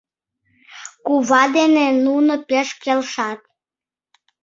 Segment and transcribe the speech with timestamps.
[1.05, 3.39] Кува дене нуно пеш келшат.